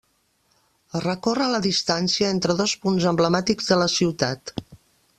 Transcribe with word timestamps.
Recorre 1.03 1.49
la 1.51 1.59
distància 1.67 2.33
entre 2.37 2.57
dos 2.63 2.75
punts 2.87 3.09
emblemàtics 3.13 3.73
de 3.73 3.79
la 3.85 3.93
ciutat. 3.99 4.57